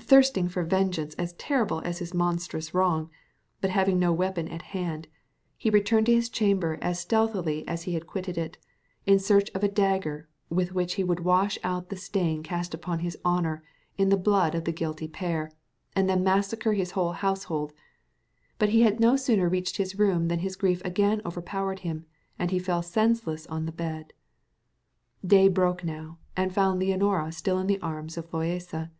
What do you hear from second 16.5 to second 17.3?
his whole